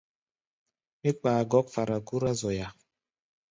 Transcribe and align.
Mí 1.01 1.09
kpaa 1.19 1.41
gɔ́k 1.51 1.65
fara 1.73 1.97
gúrá 2.07 2.31
zoya. 2.39 2.67